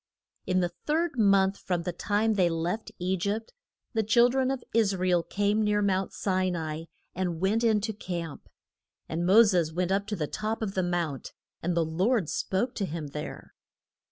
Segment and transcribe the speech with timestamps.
[0.47, 3.53] In the third month from the time they left E gypt,
[3.93, 7.63] the chil dren of Is ra el came near Mount Si na i, and went
[7.63, 8.49] in to camp.
[9.07, 12.73] And Mo ses went up to the top of the Mount, and the Lord spoke
[12.77, 13.53] to him there.